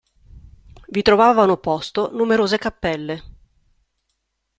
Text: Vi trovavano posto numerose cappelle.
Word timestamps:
Vi 0.87 1.01
trovavano 1.03 1.57
posto 1.57 2.09
numerose 2.11 2.57
cappelle. 2.57 3.23